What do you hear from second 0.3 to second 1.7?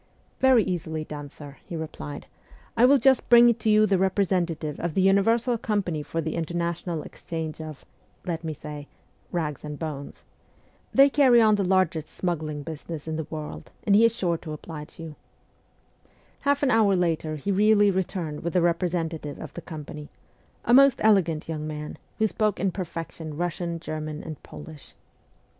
'Very easily done, sir,'